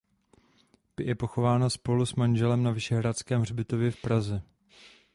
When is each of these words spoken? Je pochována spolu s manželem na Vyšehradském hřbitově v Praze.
Je 0.99 1.15
pochována 1.15 1.69
spolu 1.69 2.05
s 2.05 2.15
manželem 2.15 2.63
na 2.63 2.71
Vyšehradském 2.71 3.41
hřbitově 3.41 3.91
v 3.91 4.01
Praze. 4.01 4.41